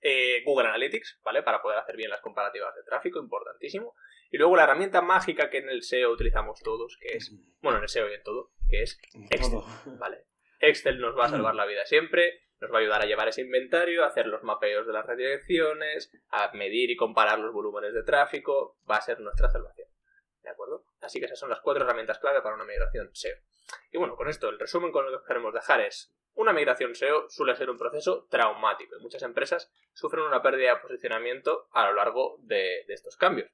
Eh, 0.00 0.42
Google 0.46 0.68
Analytics, 0.68 1.20
¿vale? 1.22 1.42
Para 1.42 1.60
poder 1.60 1.80
hacer 1.80 1.96
bien 1.96 2.08
las 2.08 2.22
comparativas 2.22 2.74
de 2.74 2.82
tráfico, 2.84 3.18
importantísimo. 3.18 3.94
Y 4.30 4.38
luego 4.38 4.56
la 4.56 4.62
herramienta 4.62 5.02
mágica 5.02 5.50
que 5.50 5.58
en 5.58 5.68
el 5.68 5.82
SEO 5.82 6.12
utilizamos 6.12 6.60
todos, 6.62 6.96
que 6.98 7.08
es, 7.18 7.30
bueno, 7.60 7.76
en 7.76 7.82
el 7.82 7.90
SEO 7.90 8.08
y 8.08 8.14
en 8.14 8.22
todo, 8.22 8.52
que 8.70 8.80
es 8.80 8.98
Excel, 9.28 9.60
¿vale? 9.98 10.24
Excel 10.60 10.98
nos 10.98 11.14
va 11.14 11.26
a 11.26 11.28
salvar 11.28 11.54
la 11.54 11.66
vida 11.66 11.84
siempre 11.84 12.45
nos 12.60 12.72
va 12.72 12.78
a 12.78 12.80
ayudar 12.80 13.02
a 13.02 13.06
llevar 13.06 13.28
ese 13.28 13.42
inventario, 13.42 14.04
a 14.04 14.08
hacer 14.08 14.26
los 14.26 14.42
mapeos 14.42 14.86
de 14.86 14.92
las 14.92 15.06
redirecciones, 15.06 16.10
a 16.30 16.50
medir 16.52 16.90
y 16.90 16.96
comparar 16.96 17.38
los 17.38 17.52
volúmenes 17.52 17.92
de 17.92 18.02
tráfico, 18.02 18.78
va 18.90 18.96
a 18.96 19.02
ser 19.02 19.20
nuestra 19.20 19.48
salvación. 19.50 19.88
¿De 20.42 20.50
acuerdo? 20.50 20.86
Así 21.00 21.18
que 21.18 21.26
esas 21.26 21.38
son 21.38 21.50
las 21.50 21.60
cuatro 21.60 21.84
herramientas 21.84 22.18
clave 22.18 22.40
para 22.40 22.54
una 22.54 22.64
migración 22.64 23.10
SEO. 23.12 23.36
Y 23.90 23.98
bueno, 23.98 24.16
con 24.16 24.28
esto 24.28 24.48
el 24.48 24.58
resumen 24.58 24.92
con 24.92 25.10
lo 25.10 25.20
que 25.20 25.26
queremos 25.26 25.52
dejar 25.52 25.80
es, 25.80 26.14
una 26.34 26.52
migración 26.52 26.94
SEO 26.94 27.28
suele 27.28 27.56
ser 27.56 27.70
un 27.70 27.78
proceso 27.78 28.26
traumático 28.30 28.96
y 28.96 29.02
muchas 29.02 29.22
empresas 29.22 29.72
sufren 29.92 30.24
una 30.24 30.42
pérdida 30.42 30.74
de 30.74 30.80
posicionamiento 30.80 31.68
a 31.72 31.86
lo 31.86 31.94
largo 31.94 32.38
de, 32.42 32.84
de 32.86 32.94
estos 32.94 33.16
cambios. 33.16 33.50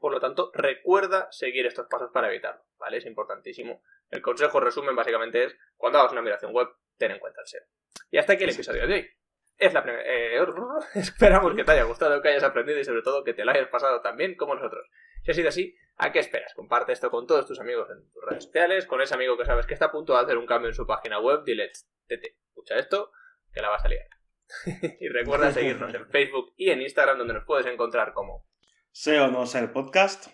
Por 0.00 0.12
lo 0.12 0.20
tanto, 0.20 0.50
recuerda 0.52 1.28
seguir 1.30 1.66
estos 1.66 1.86
pasos 1.86 2.10
para 2.12 2.28
evitarlo, 2.28 2.62
¿vale? 2.78 2.96
Es 2.96 3.06
importantísimo. 3.06 3.82
El 4.10 4.20
consejo 4.20 4.60
resumen 4.60 4.96
básicamente 4.96 5.44
es, 5.44 5.56
cuando 5.76 5.98
hagas 5.98 6.12
una 6.12 6.22
migración 6.22 6.52
web, 6.52 6.68
ten 6.96 7.12
en 7.12 7.18
cuenta 7.18 7.40
el 7.40 7.46
SEO. 7.46 7.62
Y 8.10 8.18
hasta 8.18 8.34
aquí 8.34 8.44
el 8.44 8.50
episodio 8.50 8.86
de 8.86 8.94
hoy. 8.94 9.10
Es 9.58 9.72
la 9.72 9.82
eh, 9.86 10.38
esperamos 10.94 11.54
que 11.54 11.64
te 11.64 11.72
haya 11.72 11.84
gustado, 11.84 12.20
que 12.20 12.28
hayas 12.28 12.42
aprendido 12.42 12.78
y 12.78 12.84
sobre 12.84 13.02
todo 13.02 13.24
que 13.24 13.32
te 13.32 13.44
lo 13.44 13.52
hayas 13.52 13.68
pasado 13.68 14.02
tan 14.02 14.16
bien 14.16 14.36
como 14.36 14.54
nosotros. 14.54 14.86
Si 15.24 15.30
ha 15.30 15.34
sido 15.34 15.48
así, 15.48 15.74
¿a 15.96 16.12
qué 16.12 16.18
esperas? 16.18 16.52
Comparte 16.54 16.92
esto 16.92 17.10
con 17.10 17.26
todos 17.26 17.46
tus 17.46 17.58
amigos 17.58 17.88
en 17.90 18.10
tus 18.12 18.24
redes 18.24 18.44
sociales, 18.44 18.86
con 18.86 19.00
ese 19.00 19.14
amigo 19.14 19.38
que 19.38 19.46
sabes 19.46 19.66
que 19.66 19.72
está 19.72 19.86
a 19.86 19.92
punto 19.92 20.12
de 20.12 20.20
hacer 20.20 20.36
un 20.36 20.46
cambio 20.46 20.68
en 20.68 20.74
su 20.74 20.86
página 20.86 21.18
web, 21.20 21.42
dile, 21.44 21.72
tete, 22.06 22.36
escucha 22.48 22.76
esto, 22.76 23.12
que 23.52 23.62
la 23.62 23.70
vas 23.70 23.84
a 23.84 23.88
liar. 23.88 24.08
y 25.00 25.08
recuerda 25.08 25.50
seguirnos 25.50 25.92
en 25.94 26.06
Facebook 26.08 26.52
y 26.56 26.70
en 26.70 26.82
Instagram 26.82 27.18
donde 27.18 27.34
nos 27.34 27.44
puedes 27.44 27.66
encontrar 27.66 28.12
como 28.12 28.46
SEO 28.92 29.28
no 29.28 29.46
ser 29.46 29.72
podcast. 29.72 30.28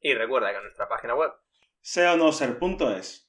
Y 0.00 0.14
recuerda 0.14 0.50
que 0.50 0.56
en 0.56 0.62
nuestra 0.64 0.88
página 0.88 1.14
web 1.14 1.32
seonoser.es 1.80 3.21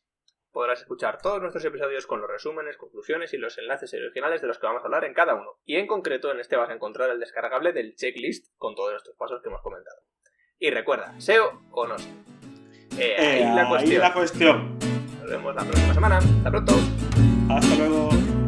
podrás 0.53 0.79
escuchar 0.79 1.17
todos 1.21 1.41
nuestros 1.41 1.65
episodios 1.65 2.07
con 2.07 2.21
los 2.21 2.29
resúmenes, 2.29 2.77
conclusiones 2.77 3.33
y 3.33 3.37
los 3.37 3.57
enlaces 3.57 3.93
originales 3.93 4.41
de 4.41 4.47
los 4.47 4.59
que 4.59 4.67
vamos 4.67 4.83
a 4.83 4.85
hablar 4.85 5.03
en 5.03 5.13
cada 5.13 5.35
uno. 5.35 5.59
Y 5.65 5.75
en 5.75 5.87
concreto 5.87 6.31
en 6.31 6.39
este 6.39 6.55
vas 6.55 6.69
a 6.69 6.73
encontrar 6.73 7.09
el 7.09 7.19
descargable 7.19 7.73
del 7.73 7.95
checklist 7.95 8.53
con 8.57 8.75
todos 8.75 8.95
estos 8.95 9.15
pasos 9.17 9.41
que 9.41 9.49
hemos 9.49 9.61
comentado. 9.61 9.97
Y 10.59 10.69
recuerda, 10.69 11.19
SEO 11.19 11.61
o 11.71 11.87
no 11.87 11.97
SEO. 11.97 12.13
Eh, 12.97 13.15
ahí, 13.17 13.97
la 13.97 14.13
cuestión. 14.13 14.77
Nos 15.19 15.29
vemos 15.29 15.55
la 15.55 15.63
próxima 15.63 15.93
semana. 15.93 16.17
Hasta 16.17 16.51
pronto. 16.51 16.73
Hasta 17.49 17.75
luego. 17.75 18.42